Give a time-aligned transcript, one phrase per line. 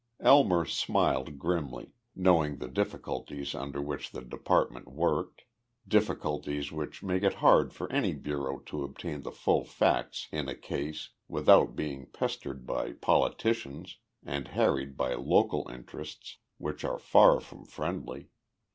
[0.21, 5.43] Elmer smiled grimly, knowing the difficulties under which the department worked,
[5.87, 10.55] difficulties which make it hard for any bureau to obtain the full facts in a
[10.55, 17.63] case without being pestered by politicians and harried by local interests which are far from
[17.63, 18.31] friendly.